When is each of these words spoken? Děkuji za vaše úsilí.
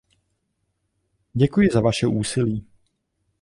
Děkuji 1.33 1.69
za 1.73 1.81
vaše 1.81 2.07
úsilí. 2.07 2.67